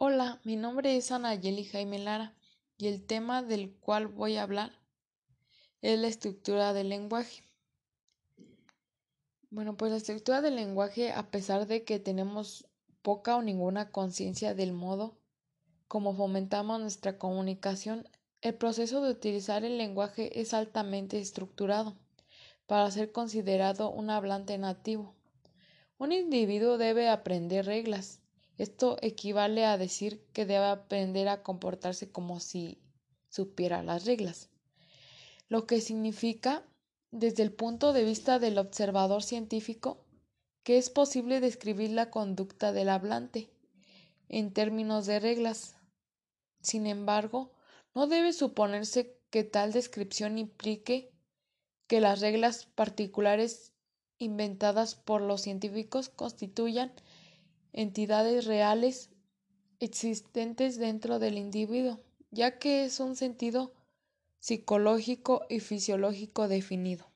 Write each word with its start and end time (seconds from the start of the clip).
Hola, 0.00 0.40
mi 0.44 0.54
nombre 0.54 0.96
es 0.96 1.10
Anayeli 1.10 1.64
Jaime 1.64 1.98
Lara 1.98 2.32
y 2.76 2.86
el 2.86 3.04
tema 3.04 3.42
del 3.42 3.74
cual 3.80 4.06
voy 4.06 4.36
a 4.36 4.44
hablar 4.44 4.70
es 5.82 5.98
la 5.98 6.06
estructura 6.06 6.72
del 6.72 6.88
lenguaje. 6.88 7.42
Bueno, 9.50 9.76
pues 9.76 9.90
la 9.90 9.96
estructura 9.96 10.40
del 10.40 10.54
lenguaje, 10.54 11.10
a 11.10 11.32
pesar 11.32 11.66
de 11.66 11.82
que 11.82 11.98
tenemos 11.98 12.68
poca 13.02 13.34
o 13.34 13.42
ninguna 13.42 13.90
conciencia 13.90 14.54
del 14.54 14.72
modo 14.72 15.18
como 15.88 16.14
fomentamos 16.14 16.80
nuestra 16.80 17.18
comunicación, 17.18 18.08
el 18.40 18.54
proceso 18.54 19.02
de 19.02 19.10
utilizar 19.10 19.64
el 19.64 19.78
lenguaje 19.78 20.40
es 20.40 20.54
altamente 20.54 21.18
estructurado 21.18 21.98
para 22.68 22.88
ser 22.92 23.10
considerado 23.10 23.90
un 23.90 24.10
hablante 24.10 24.58
nativo. 24.58 25.16
Un 25.98 26.12
individuo 26.12 26.78
debe 26.78 27.08
aprender 27.08 27.66
reglas, 27.66 28.22
esto 28.58 28.98
equivale 29.00 29.64
a 29.64 29.78
decir 29.78 30.22
que 30.32 30.44
debe 30.44 30.66
aprender 30.66 31.28
a 31.28 31.42
comportarse 31.42 32.10
como 32.10 32.40
si 32.40 32.78
supiera 33.30 33.82
las 33.82 34.04
reglas, 34.04 34.50
lo 35.48 35.66
que 35.66 35.80
significa, 35.80 36.64
desde 37.10 37.42
el 37.42 37.52
punto 37.52 37.92
de 37.92 38.04
vista 38.04 38.38
del 38.38 38.58
observador 38.58 39.22
científico, 39.22 40.04
que 40.64 40.76
es 40.76 40.90
posible 40.90 41.40
describir 41.40 41.90
la 41.90 42.10
conducta 42.10 42.72
del 42.72 42.90
hablante 42.90 43.48
en 44.28 44.52
términos 44.52 45.06
de 45.06 45.20
reglas. 45.20 45.76
Sin 46.60 46.86
embargo, 46.86 47.52
no 47.94 48.06
debe 48.06 48.32
suponerse 48.32 49.16
que 49.30 49.44
tal 49.44 49.72
descripción 49.72 50.36
implique 50.36 51.12
que 51.86 52.00
las 52.00 52.20
reglas 52.20 52.66
particulares 52.66 53.72
inventadas 54.18 54.94
por 54.94 55.22
los 55.22 55.40
científicos 55.40 56.08
constituyan 56.08 56.92
entidades 57.78 58.44
reales 58.44 59.10
existentes 59.78 60.78
dentro 60.78 61.20
del 61.20 61.38
individuo, 61.38 62.00
ya 62.32 62.58
que 62.58 62.84
es 62.84 62.98
un 62.98 63.14
sentido 63.14 63.72
psicológico 64.40 65.46
y 65.48 65.60
fisiológico 65.60 66.48
definido. 66.48 67.08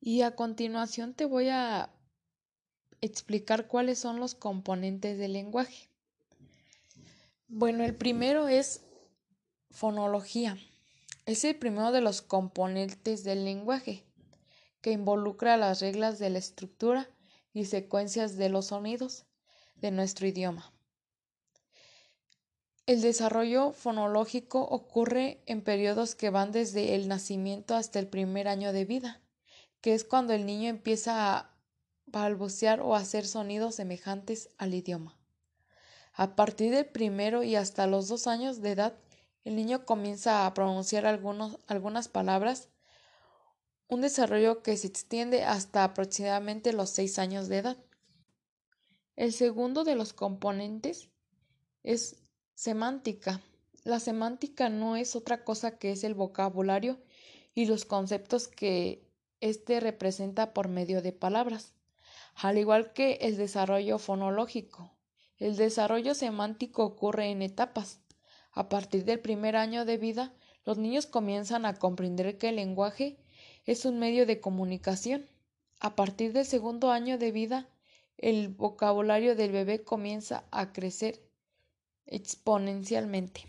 Y 0.00 0.22
a 0.22 0.34
continuación 0.34 1.12
te 1.12 1.26
voy 1.26 1.50
a 1.50 1.90
explicar 3.02 3.66
cuáles 3.66 3.98
son 3.98 4.18
los 4.18 4.34
componentes 4.34 5.18
del 5.18 5.34
lenguaje. 5.34 5.90
Bueno, 7.48 7.84
el 7.84 7.94
primero 7.94 8.48
es 8.48 8.80
fonología. 9.70 10.56
Es 11.26 11.44
el 11.44 11.54
primero 11.56 11.92
de 11.92 12.00
los 12.00 12.22
componentes 12.22 13.24
del 13.24 13.44
lenguaje, 13.44 14.04
que 14.80 14.92
involucra 14.92 15.58
las 15.58 15.82
reglas 15.82 16.18
de 16.18 16.30
la 16.30 16.38
estructura 16.38 17.10
y 17.52 17.64
secuencias 17.66 18.36
de 18.36 18.48
los 18.48 18.66
sonidos 18.66 19.26
de 19.76 19.90
nuestro 19.90 20.26
idioma. 20.26 20.72
El 22.86 23.02
desarrollo 23.02 23.72
fonológico 23.72 24.62
ocurre 24.62 25.42
en 25.46 25.62
periodos 25.62 26.14
que 26.14 26.30
van 26.30 26.52
desde 26.52 26.94
el 26.94 27.06
nacimiento 27.06 27.74
hasta 27.74 27.98
el 27.98 28.08
primer 28.08 28.48
año 28.48 28.72
de 28.72 28.86
vida, 28.86 29.20
que 29.80 29.94
es 29.94 30.04
cuando 30.04 30.32
el 30.32 30.46
niño 30.46 30.70
empieza 30.70 31.36
a 31.36 31.54
balbucear 32.06 32.80
o 32.80 32.94
hacer 32.94 33.26
sonidos 33.26 33.74
semejantes 33.74 34.48
al 34.56 34.72
idioma. 34.72 35.18
A 36.14 36.34
partir 36.34 36.72
del 36.72 36.86
primero 36.86 37.42
y 37.42 37.56
hasta 37.56 37.86
los 37.86 38.08
dos 38.08 38.26
años 38.26 38.60
de 38.62 38.72
edad, 38.72 38.98
el 39.44 39.54
niño 39.54 39.84
comienza 39.84 40.46
a 40.46 40.54
pronunciar 40.54 41.06
algunas 41.06 42.08
palabras 42.08 42.70
un 43.88 44.02
desarrollo 44.02 44.62
que 44.62 44.76
se 44.76 44.86
extiende 44.86 45.44
hasta 45.44 45.82
aproximadamente 45.82 46.72
los 46.72 46.90
seis 46.90 47.18
años 47.18 47.48
de 47.48 47.58
edad. 47.58 47.76
El 49.16 49.32
segundo 49.32 49.82
de 49.82 49.96
los 49.96 50.12
componentes 50.12 51.08
es 51.82 52.16
semántica. 52.54 53.40
La 53.84 53.98
semántica 53.98 54.68
no 54.68 54.96
es 54.96 55.16
otra 55.16 55.42
cosa 55.42 55.78
que 55.78 55.90
es 55.92 56.04
el 56.04 56.14
vocabulario 56.14 56.98
y 57.54 57.64
los 57.64 57.86
conceptos 57.86 58.46
que 58.46 59.08
éste 59.40 59.80
representa 59.80 60.52
por 60.52 60.68
medio 60.68 61.00
de 61.00 61.12
palabras, 61.12 61.72
al 62.34 62.58
igual 62.58 62.92
que 62.92 63.14
el 63.22 63.36
desarrollo 63.36 63.98
fonológico. 63.98 64.92
El 65.38 65.56
desarrollo 65.56 66.14
semántico 66.14 66.84
ocurre 66.84 67.30
en 67.30 67.40
etapas. 67.42 68.00
A 68.52 68.68
partir 68.68 69.04
del 69.04 69.20
primer 69.20 69.56
año 69.56 69.84
de 69.84 69.96
vida, 69.96 70.34
los 70.64 70.76
niños 70.76 71.06
comienzan 71.06 71.64
a 71.64 71.74
comprender 71.74 72.36
que 72.36 72.50
el 72.50 72.56
lenguaje 72.56 73.18
es 73.68 73.84
un 73.84 73.98
medio 73.98 74.24
de 74.24 74.40
comunicación. 74.40 75.26
A 75.78 75.94
partir 75.94 76.32
del 76.32 76.46
segundo 76.46 76.90
año 76.90 77.18
de 77.18 77.32
vida, 77.32 77.68
el 78.16 78.48
vocabulario 78.48 79.36
del 79.36 79.52
bebé 79.52 79.84
comienza 79.84 80.44
a 80.50 80.72
crecer 80.72 81.20
exponencialmente. 82.06 83.42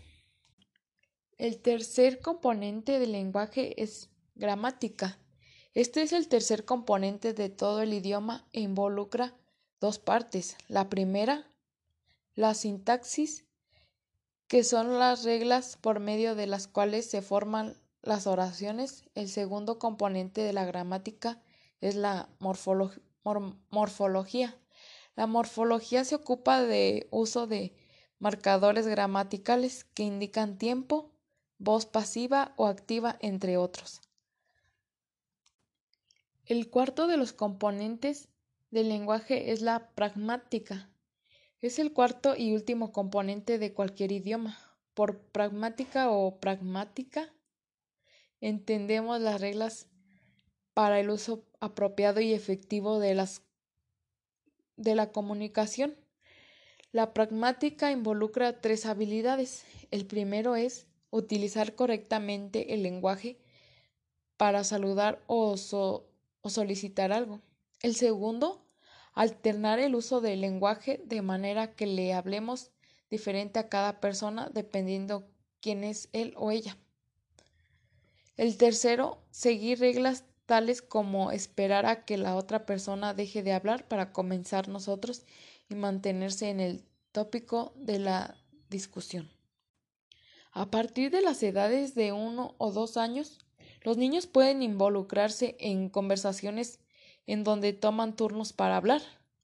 El 1.38 1.58
tercer 1.62 2.20
componente 2.20 2.98
del 2.98 3.12
lenguaje 3.12 3.82
es 3.82 4.10
gramática. 4.34 5.18
Este 5.72 6.02
es 6.02 6.12
el 6.12 6.28
tercer 6.28 6.66
componente 6.66 7.32
de 7.32 7.48
todo 7.48 7.80
el 7.80 7.94
idioma 7.94 8.46
e 8.52 8.60
involucra 8.60 9.34
dos 9.80 9.98
partes. 9.98 10.58
La 10.68 10.90
primera, 10.90 11.50
la 12.34 12.52
sintaxis, 12.52 13.46
que 14.48 14.64
son 14.64 14.98
las 14.98 15.24
reglas 15.24 15.78
por 15.80 15.98
medio 15.98 16.34
de 16.34 16.46
las 16.46 16.68
cuales 16.68 17.08
se 17.08 17.22
forman 17.22 17.80
las 18.02 18.26
oraciones, 18.26 19.04
el 19.14 19.28
segundo 19.28 19.78
componente 19.78 20.40
de 20.40 20.52
la 20.52 20.64
gramática 20.64 21.40
es 21.80 21.94
la 21.94 22.28
morfología. 22.38 24.56
La 25.16 25.26
morfología 25.26 26.04
se 26.04 26.14
ocupa 26.14 26.62
de 26.62 27.08
uso 27.10 27.46
de 27.46 27.74
marcadores 28.18 28.86
gramaticales 28.86 29.84
que 29.84 30.04
indican 30.04 30.56
tiempo, 30.56 31.10
voz 31.58 31.84
pasiva 31.84 32.54
o 32.56 32.66
activa, 32.66 33.16
entre 33.20 33.58
otros. 33.58 34.00
El 36.46 36.70
cuarto 36.70 37.06
de 37.06 37.18
los 37.18 37.32
componentes 37.32 38.28
del 38.70 38.88
lenguaje 38.88 39.52
es 39.52 39.60
la 39.60 39.90
pragmática. 39.90 40.88
Es 41.60 41.78
el 41.78 41.92
cuarto 41.92 42.34
y 42.34 42.54
último 42.54 42.92
componente 42.92 43.58
de 43.58 43.74
cualquier 43.74 44.12
idioma. 44.12 44.58
Por 44.94 45.18
pragmática 45.18 46.10
o 46.10 46.40
pragmática 46.40 47.30
entendemos 48.40 49.20
las 49.20 49.40
reglas 49.40 49.88
para 50.74 51.00
el 51.00 51.10
uso 51.10 51.44
apropiado 51.60 52.20
y 52.20 52.32
efectivo 52.32 52.98
de 52.98 53.14
las 53.14 53.42
de 54.76 54.94
la 54.94 55.12
comunicación. 55.12 55.96
La 56.90 57.12
pragmática 57.12 57.92
involucra 57.92 58.60
tres 58.60 58.86
habilidades. 58.86 59.64
El 59.90 60.06
primero 60.06 60.56
es 60.56 60.86
utilizar 61.10 61.74
correctamente 61.74 62.74
el 62.74 62.82
lenguaje 62.82 63.38
para 64.36 64.64
saludar 64.64 65.22
o, 65.26 65.54
o 66.40 66.50
solicitar 66.50 67.12
algo. 67.12 67.42
El 67.82 67.94
segundo, 67.94 68.66
alternar 69.12 69.78
el 69.80 69.94
uso 69.94 70.20
del 70.20 70.40
lenguaje 70.40 71.02
de 71.04 71.20
manera 71.20 71.74
que 71.74 71.86
le 71.86 72.14
hablemos 72.14 72.70
diferente 73.10 73.58
a 73.58 73.68
cada 73.68 74.00
persona 74.00 74.48
dependiendo 74.52 75.28
quién 75.60 75.84
es 75.84 76.08
él 76.12 76.32
o 76.36 76.50
ella. 76.50 76.78
El 78.40 78.56
tercero, 78.56 79.18
seguir 79.30 79.80
reglas 79.80 80.24
tales 80.46 80.80
como 80.80 81.30
esperar 81.30 81.84
a 81.84 82.06
que 82.06 82.16
la 82.16 82.36
otra 82.36 82.64
persona 82.64 83.12
deje 83.12 83.42
de 83.42 83.52
hablar 83.52 83.86
para 83.86 84.14
comenzar 84.14 84.66
nosotros 84.66 85.24
y 85.68 85.74
mantenerse 85.74 86.48
en 86.48 86.58
el 86.58 86.82
tópico 87.12 87.74
de 87.76 87.98
la 87.98 88.42
discusión. 88.70 89.30
A 90.52 90.70
partir 90.70 91.10
de 91.10 91.20
las 91.20 91.42
edades 91.42 91.94
de 91.94 92.12
uno 92.12 92.54
o 92.56 92.72
dos 92.72 92.96
años, 92.96 93.40
los 93.82 93.98
niños 93.98 94.26
pueden 94.26 94.62
involucrarse 94.62 95.58
en 95.60 95.90
conversaciones 95.90 96.78
en 97.26 97.44
donde 97.44 97.74
toman 97.74 98.16
turnos 98.16 98.54
para 98.54 98.78
hablar. 98.78 99.02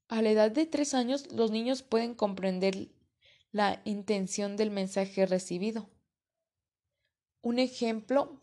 A 0.08 0.22
la 0.22 0.30
edad 0.30 0.50
de 0.50 0.64
tres 0.64 0.94
años, 0.94 1.30
los 1.30 1.50
niños 1.50 1.82
pueden 1.82 2.14
comprender 2.14 2.88
la 3.52 3.82
intención 3.84 4.56
del 4.56 4.70
mensaje 4.70 5.26
recibido. 5.26 5.86
Un 7.42 7.58
ejemplo 7.58 8.40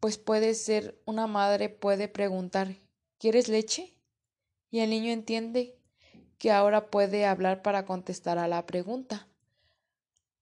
pues 0.00 0.18
puede 0.18 0.54
ser 0.54 1.00
una 1.04 1.26
madre 1.26 1.68
puede 1.68 2.08
preguntar 2.08 2.76
¿Quieres 3.20 3.48
leche? 3.48 3.92
Y 4.70 4.80
el 4.80 4.88
niño 4.88 5.12
entiende 5.12 5.76
que 6.38 6.52
ahora 6.52 6.90
puede 6.90 7.26
hablar 7.26 7.60
para 7.60 7.84
contestar 7.84 8.38
a 8.38 8.48
la 8.48 8.64
pregunta. 8.64 9.28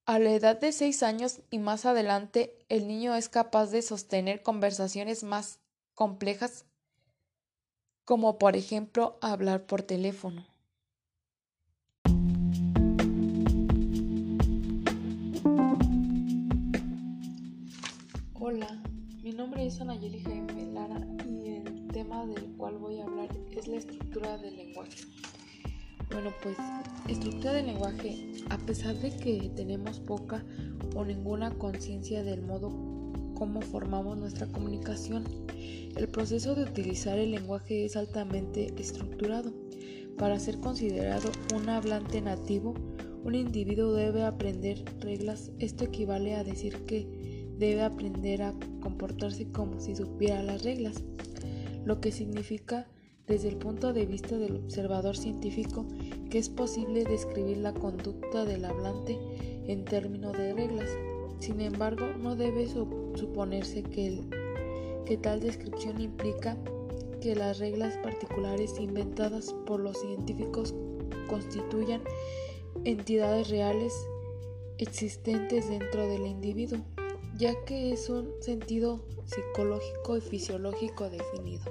A 0.07 0.21
la 0.21 0.31
edad 0.31 0.61
de 0.61 0.71
seis 0.71 1.03
años 1.03 1.41
y 1.51 1.59
más 1.59 1.87
adelante, 1.87 2.57
el 2.69 2.87
niño 2.87 3.17
es 3.17 3.29
capaz 3.29 3.73
de 3.73 3.83
sostener 3.83 4.45
conversaciones 4.45 5.25
más 5.25 5.59
complejas, 5.95 6.67
como 8.05 8.39
por 8.39 8.55
ejemplo 8.55 9.19
hablar 9.21 9.67
por 9.67 9.83
teléfono. 9.83 10.47
Hola. 18.35 18.88
Mi 19.29 19.35
nombre 19.35 19.67
es 19.67 19.79
Anayeli 19.79 20.21
Jaime 20.21 20.73
Lara 20.73 21.07
y 21.29 21.51
el 21.51 21.87
tema 21.89 22.25
del 22.25 22.47
cual 22.57 22.79
voy 22.79 22.99
a 22.99 23.05
hablar 23.05 23.29
es 23.55 23.69
la 23.69 23.77
estructura 23.77 24.39
del 24.39 24.57
lenguaje. 24.57 25.03
Bueno, 26.11 26.33
pues 26.43 26.57
estructura 27.09 27.53
del 27.53 27.67
lenguaje, 27.67 28.33
a 28.49 28.57
pesar 28.57 28.95
de 28.95 29.15
que 29.15 29.51
tenemos 29.55 30.01
poca 30.01 30.43
o 30.97 31.05
ninguna 31.05 31.51
conciencia 31.59 32.23
del 32.23 32.41
modo 32.41 32.71
como 33.35 33.61
formamos 33.61 34.17
nuestra 34.17 34.47
comunicación, 34.47 35.25
el 35.95 36.09
proceso 36.09 36.55
de 36.55 36.63
utilizar 36.63 37.19
el 37.19 37.33
lenguaje 37.33 37.85
es 37.85 37.97
altamente 37.97 38.73
estructurado. 38.81 39.53
Para 40.17 40.41
ser 40.41 40.59
considerado 40.59 41.31
un 41.55 41.69
hablante 41.69 42.23
nativo, 42.23 42.73
un 43.25 43.35
individuo 43.35 43.93
debe 43.93 44.23
aprender 44.23 44.83
reglas. 45.01 45.51
Esto 45.59 45.85
equivale 45.85 46.35
a 46.35 46.45
decir 46.45 46.87
que 46.87 47.18
debe 47.59 47.83
aprender 47.83 48.43
a 48.43 48.55
comportarse 48.81 49.51
como 49.51 49.81
si 49.81 49.97
supiera 49.97 50.43
las 50.43 50.63
reglas, 50.63 51.03
lo 51.85 52.01
que 52.01 52.13
significa 52.13 52.87
desde 53.27 53.49
el 53.49 53.57
punto 53.57 53.93
de 53.93 54.07
vista 54.07 54.39
del 54.39 54.57
observador 54.57 55.17
científico 55.17 55.87
que 56.31 56.39
es 56.39 56.49
posible 56.49 57.05
describir 57.05 57.59
la 57.59 57.75
conducta 57.75 58.45
del 58.45 58.65
hablante 58.65 59.19
en 59.67 59.85
términos 59.85 60.33
de 60.37 60.55
reglas. 60.55 60.89
Sin 61.39 61.61
embargo, 61.61 62.07
no 62.21 62.37
debe 62.37 62.67
suponerse 62.67 63.83
que, 63.83 64.25
tal 65.23 65.41
descripción 65.41 66.01
implica 66.01 66.57
que 67.21 67.35
las 67.35 67.59
reglas 67.59 67.97
particulares 67.99 68.79
inventadas 68.79 69.55
por 69.67 69.81
los 69.81 70.01
científicos 70.01 70.75
constituyan 71.29 72.01
entidades 72.85 73.49
reales 73.51 73.93
existentes 74.79 75.69
dentro 75.69 76.07
del 76.07 76.27
individuo, 76.27 76.79
ya 77.38 77.55
que 77.64 77.93
es 77.93 78.08
un 78.11 78.31
sentido 78.40 79.00
psicológico 79.25 80.17
y 80.17 80.20
fisiológico 80.20 81.08
definido. 81.08 81.62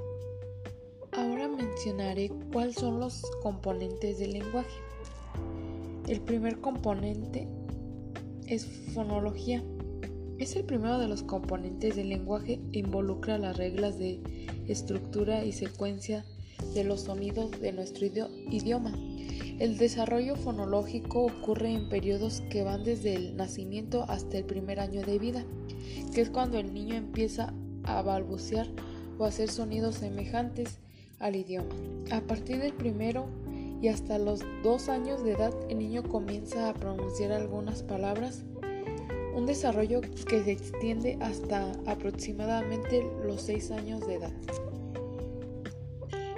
Ahora 1.11 1.49
mencionaré 1.49 2.31
cuáles 2.53 2.75
son 2.75 3.01
los 3.01 3.21
componentes 3.41 4.17
del 4.17 4.31
lenguaje. 4.31 4.79
El 6.07 6.21
primer 6.21 6.61
componente 6.61 7.49
es 8.47 8.65
fonología. 8.93 9.61
Es 10.37 10.55
el 10.55 10.63
primero 10.63 10.99
de 10.99 11.09
los 11.09 11.23
componentes 11.23 11.97
del 11.97 12.09
lenguaje 12.09 12.61
e 12.71 12.79
involucra 12.79 13.37
las 13.37 13.57
reglas 13.57 13.99
de 13.99 14.21
estructura 14.67 15.43
y 15.43 15.51
secuencia 15.51 16.25
de 16.73 16.85
los 16.85 17.01
sonidos 17.01 17.51
de 17.59 17.73
nuestro 17.73 18.05
idioma. 18.05 18.93
El 19.59 19.79
desarrollo 19.79 20.35
fonológico 20.35 21.25
ocurre 21.25 21.73
en 21.73 21.89
periodos 21.89 22.41
que 22.51 22.61
van 22.61 22.83
desde 22.83 23.15
el 23.15 23.35
nacimiento 23.35 24.05
hasta 24.07 24.37
el 24.37 24.43
primer 24.43 24.79
año 24.79 25.01
de 25.01 25.17
vida, 25.17 25.45
que 26.13 26.21
es 26.21 26.29
cuando 26.29 26.59
el 26.59 26.75
niño 26.75 26.93
empieza 26.93 27.53
a 27.83 28.03
balbucear 28.03 28.67
o 29.17 29.25
hacer 29.25 29.49
sonidos 29.49 29.95
semejantes 29.95 30.77
al 31.17 31.35
idioma. 31.35 31.73
A 32.11 32.21
partir 32.21 32.59
del 32.59 32.73
primero 32.73 33.25
y 33.81 33.87
hasta 33.87 34.19
los 34.19 34.41
dos 34.61 34.89
años 34.89 35.23
de 35.23 35.31
edad 35.31 35.53
el 35.69 35.79
niño 35.79 36.03
comienza 36.03 36.69
a 36.69 36.75
pronunciar 36.75 37.31
algunas 37.31 37.81
palabras, 37.81 38.43
un 39.35 39.47
desarrollo 39.47 40.01
que 40.01 40.43
se 40.43 40.51
extiende 40.51 41.17
hasta 41.19 41.71
aproximadamente 41.87 43.03
los 43.25 43.41
seis 43.41 43.71
años 43.71 44.05
de 44.05 44.15
edad. 44.15 44.33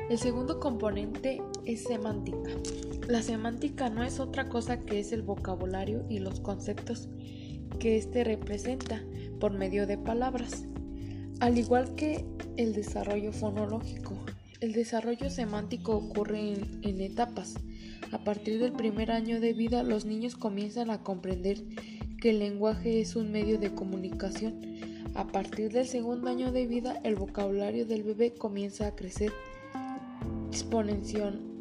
El 0.09 0.17
segundo 0.17 0.59
componente 0.59 1.41
es 1.65 1.83
semántica. 1.83 2.51
La 3.07 3.21
semántica 3.21 3.89
no 3.89 4.03
es 4.03 4.19
otra 4.19 4.49
cosa 4.49 4.81
que 4.81 4.99
es 4.99 5.11
el 5.11 5.21
vocabulario 5.21 6.05
y 6.09 6.19
los 6.19 6.39
conceptos 6.39 7.09
que 7.79 7.97
éste 7.97 8.23
representa 8.23 9.03
por 9.39 9.53
medio 9.53 9.87
de 9.87 9.97
palabras, 9.97 10.65
al 11.39 11.57
igual 11.57 11.95
que 11.95 12.25
el 12.57 12.73
desarrollo 12.73 13.31
fonológico. 13.31 14.13
El 14.59 14.73
desarrollo 14.73 15.29
semántico 15.29 15.95
ocurre 15.95 16.53
en, 16.81 17.01
etapas. 17.01 17.55
A 18.11 18.23
partir 18.23 18.59
del 18.59 18.73
primer 18.73 19.11
año 19.11 19.39
de 19.39 19.53
vida, 19.53 19.83
los 19.83 20.05
niños 20.05 20.35
comienzan 20.35 20.89
a 20.89 21.01
comprender 21.01 21.63
que 22.21 22.31
el 22.31 22.39
lenguaje 22.39 22.99
es 22.99 23.15
un 23.15 23.31
medio 23.31 23.57
de 23.57 23.73
comunicación. 23.73 24.59
A 25.15 25.27
partir 25.27 25.71
del 25.71 25.87
segundo 25.87 26.29
año 26.29 26.51
de 26.51 26.67
vida, 26.67 26.99
el 27.03 27.15
vocabulario 27.15 27.85
del 27.85 28.03
bebé 28.03 28.33
comienza 28.33 28.87
a 28.87 28.95
crecer 28.95 29.31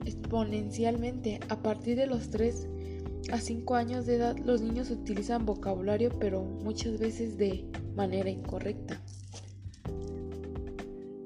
exponencialmente. 0.08 1.40
A 1.48 1.62
partir 1.62 1.96
de 1.96 2.06
los 2.06 2.30
3 2.30 2.68
a 3.32 3.40
5 3.40 3.74
años 3.74 4.06
de 4.06 4.16
edad, 4.16 4.36
los 4.38 4.60
niños 4.60 4.90
utilizan 4.90 5.46
vocabulario, 5.46 6.10
pero 6.18 6.42
muchas 6.42 6.98
veces 6.98 7.36
de 7.36 7.64
manera 7.94 8.30
incorrecta. 8.30 9.00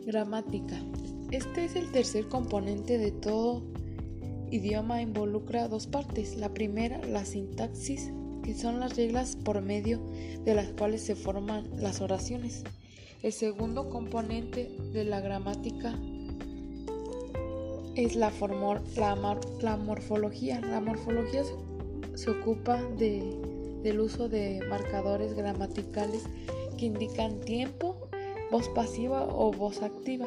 Gramática. 0.05 0.77
Este 1.31 1.65
es 1.65 1.77
el 1.77 1.91
tercer 1.93 2.27
componente 2.29 2.99
de 2.99 3.13
todo 3.13 3.63
idioma, 4.51 5.01
involucra 5.01 5.69
dos 5.69 5.87
partes. 5.87 6.37
La 6.37 6.53
primera, 6.53 7.01
la 7.07 7.25
sintaxis, 7.25 8.11
que 8.43 8.55
son 8.55 8.81
las 8.81 8.97
reglas 8.97 9.37
por 9.37 9.63
medio 9.63 10.01
de 10.45 10.55
las 10.55 10.69
cuales 10.73 11.03
se 11.03 11.15
forman 11.15 11.71
las 11.81 12.01
oraciones. 12.01 12.65
El 13.23 13.33
segundo 13.33 13.89
componente 13.89 14.77
de 14.93 15.05
la 15.05 15.21
gramática 15.21 15.97
es 17.95 18.17
la, 18.17 18.33
la, 18.97 19.77
morfología. 19.77 20.61
La 20.61 20.81
morfología 20.81 21.43
se, 22.15 22.31
ocupa 22.31 22.83
del 22.83 24.01
uso 24.01 24.29
de 24.29 24.61
marcadores 24.69 25.35
gramaticales 25.35 26.25
que 26.79 26.87
indican 26.87 27.41
tiempo, 27.41 28.09
voz 28.51 28.69
pasiva 28.71 29.25
o 29.25 29.53
voz 29.53 29.83
activa 29.83 30.27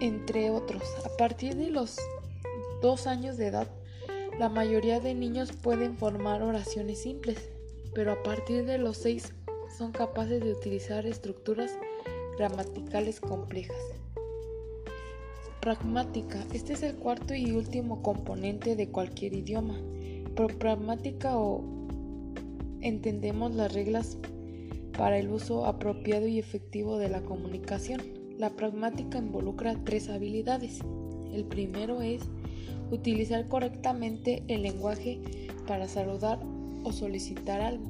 entre 0.00 0.50
otros. 0.50 0.82
A 1.04 1.16
partir 1.16 1.56
de 1.56 1.70
los 1.70 1.96
dos 2.80 3.06
años 3.06 3.36
de 3.36 3.48
edad, 3.48 3.68
la 4.38 4.48
mayoría 4.48 5.00
de 5.00 5.14
niños 5.14 5.52
pueden 5.52 5.96
formar 5.96 6.42
oraciones 6.42 7.02
simples, 7.02 7.48
pero 7.94 8.12
a 8.12 8.22
partir 8.22 8.64
de 8.64 8.78
los 8.78 8.96
seis 8.96 9.32
son 9.76 9.92
capaces 9.92 10.42
de 10.42 10.52
utilizar 10.52 11.06
estructuras 11.06 11.72
gramaticales 12.36 13.20
complejas. 13.20 13.97
Pragmática. 15.68 16.46
Este 16.54 16.72
es 16.72 16.82
el 16.82 16.96
cuarto 16.96 17.34
y 17.34 17.50
último 17.50 18.00
componente 18.00 18.74
de 18.74 18.88
cualquier 18.88 19.34
idioma. 19.34 19.78
Por 20.34 20.56
pragmática 20.56 21.36
o 21.36 21.62
entendemos 22.80 23.54
las 23.54 23.74
reglas 23.74 24.16
para 24.96 25.18
el 25.18 25.28
uso 25.28 25.66
apropiado 25.66 26.26
y 26.26 26.38
efectivo 26.38 26.96
de 26.96 27.10
la 27.10 27.20
comunicación. 27.20 28.00
La 28.38 28.48
pragmática 28.48 29.18
involucra 29.18 29.76
tres 29.84 30.08
habilidades. 30.08 30.80
El 31.34 31.44
primero 31.44 32.00
es 32.00 32.22
utilizar 32.90 33.46
correctamente 33.48 34.44
el 34.48 34.62
lenguaje 34.62 35.20
para 35.66 35.86
saludar 35.86 36.40
o 36.82 36.92
solicitar 36.92 37.60
algo. 37.60 37.84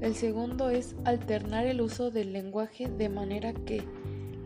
El 0.00 0.14
segundo 0.14 0.70
es 0.70 0.96
alternar 1.04 1.66
el 1.66 1.82
uso 1.82 2.10
del 2.10 2.32
lenguaje 2.32 2.88
de 2.88 3.10
manera 3.10 3.52
que 3.52 3.82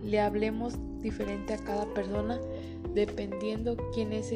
le 0.05 0.21
hablemos 0.21 0.75
diferente 1.01 1.55
a 1.55 1.59
cada 1.59 1.87
persona 1.95 2.41
dependiendo 2.95 3.77
quién 3.95 4.13
es 4.13 4.33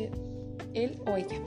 él 0.75 0.99
o 1.07 1.17
ella. 1.17 1.41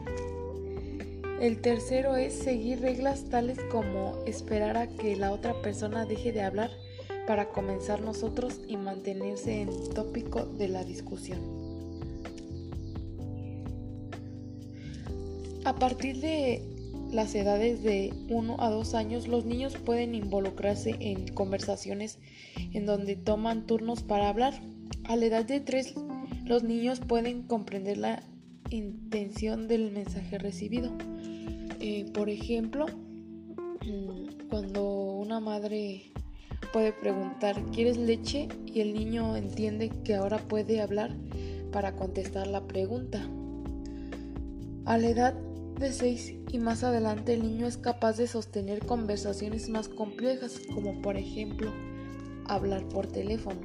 El 1.39 1.61
tercero 1.61 2.17
es 2.17 2.33
seguir 2.33 2.81
reglas 2.81 3.29
tales 3.29 3.59
como 3.71 4.17
esperar 4.25 4.75
a 4.75 4.87
que 4.87 5.15
la 5.15 5.31
otra 5.31 5.61
persona 5.61 6.05
deje 6.05 6.33
de 6.33 6.41
hablar 6.41 6.69
para 7.27 7.49
comenzar 7.49 8.01
nosotros 8.01 8.59
y 8.67 8.75
mantenerse 8.75 9.61
en 9.61 9.69
tópico 9.93 10.45
de 10.45 10.67
la 10.67 10.83
discusión. 10.83 11.39
A 15.63 15.75
partir 15.75 16.19
de 16.19 16.63
las 17.11 17.33
edades 17.35 17.83
de 17.83 18.13
1 18.29 18.57
a 18.59 18.69
2 18.69 18.93
años, 18.93 19.27
los 19.27 19.45
niños 19.45 19.75
pueden 19.77 20.15
involucrarse 20.15 20.95
en 20.99 21.27
conversaciones 21.33 22.19
en 22.73 22.85
donde 22.85 23.15
toman 23.15 23.65
turnos 23.65 24.03
para 24.03 24.29
hablar. 24.29 24.61
A 25.05 25.15
la 25.15 25.25
edad 25.25 25.45
de 25.45 25.59
3, 25.59 25.95
los 26.45 26.63
niños 26.63 26.99
pueden 26.99 27.43
comprender 27.43 27.97
la 27.97 28.23
intención 28.69 29.67
del 29.67 29.91
mensaje 29.91 30.37
recibido. 30.37 30.91
Eh, 31.79 32.05
por 32.13 32.29
ejemplo, 32.29 32.85
mm, 32.87 34.47
cuando 34.49 34.83
una 35.13 35.39
madre 35.39 36.11
puede 36.73 36.91
preguntar 36.91 37.63
¿quieres 37.71 37.97
leche? 37.97 38.47
y 38.65 38.81
el 38.81 38.93
niño 38.93 39.35
entiende 39.35 39.89
que 40.03 40.15
ahora 40.15 40.37
puede 40.37 40.81
hablar 40.81 41.15
para 41.71 41.95
contestar 41.95 42.47
la 42.47 42.67
pregunta. 42.67 43.27
A 44.85 44.97
la 44.97 45.09
edad 45.09 45.48
de 45.79 45.93
6 45.93 46.35
y 46.51 46.59
más 46.59 46.83
adelante 46.83 47.33
el 47.33 47.41
niño 47.41 47.65
es 47.65 47.77
capaz 47.77 48.17
de 48.17 48.27
sostener 48.27 48.85
conversaciones 48.85 49.69
más 49.69 49.87
complejas 49.87 50.59
como 50.73 51.01
por 51.01 51.15
ejemplo 51.15 51.71
hablar 52.45 52.87
por 52.89 53.07
teléfono. 53.07 53.61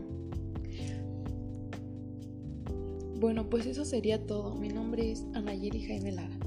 Bueno, 3.17 3.49
pues 3.51 3.67
eso 3.67 3.85
sería 3.85 4.27
todo. 4.27 4.55
Mi 4.55 4.69
nombre 4.69 5.11
es 5.11 5.25
Anayeri 5.35 5.83
Jaime 5.83 6.13
Lara. 6.13 6.39